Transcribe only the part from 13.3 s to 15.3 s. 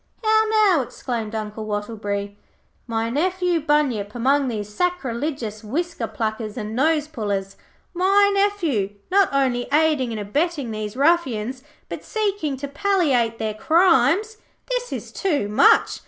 their crimes! This is